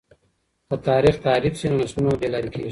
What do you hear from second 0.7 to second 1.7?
تاريخ تحريف سي